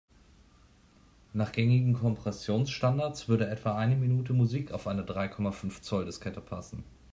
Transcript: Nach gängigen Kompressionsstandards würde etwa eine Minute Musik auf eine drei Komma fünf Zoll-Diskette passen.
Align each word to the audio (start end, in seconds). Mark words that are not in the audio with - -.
Nach 1.31 1.51
gängigen 1.51 1.93
Kompressionsstandards 1.93 3.27
würde 3.29 3.47
etwa 3.51 3.77
eine 3.77 3.95
Minute 3.95 4.33
Musik 4.33 4.71
auf 4.71 4.87
eine 4.87 5.05
drei 5.05 5.27
Komma 5.27 5.51
fünf 5.51 5.81
Zoll-Diskette 5.83 6.41
passen. 6.41 6.83